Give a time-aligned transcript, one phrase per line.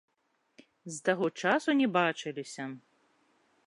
[0.95, 2.63] З таго часу не бачыліся.